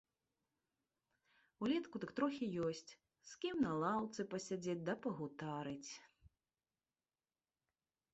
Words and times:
Улетку 1.65 1.99
дык 2.05 2.13
трохі 2.19 2.45
ёсць, 2.67 2.91
з 3.31 3.37
кім 3.43 3.55
на 3.65 3.71
лаўцы 3.83 4.25
пасядзець 4.31 4.77
да 4.89 4.93
пагутарыць. 5.05 5.95